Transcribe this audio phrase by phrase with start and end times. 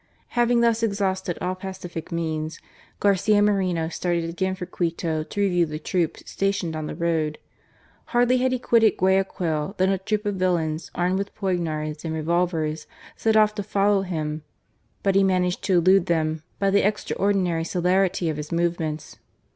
[0.29, 2.59] Having thus exhausted all pacific means,
[2.99, 7.37] •Garcia Moreno started again for Quito to review the troops stationed on the road.
[8.05, 12.87] Hardly had he quitted Guayaquil than a troop of villains armed with poignards and revolvers
[13.15, 14.41] set off to foQow him,
[15.03, 19.19] but he managed to elude them by the extraordinary celerity of his movements.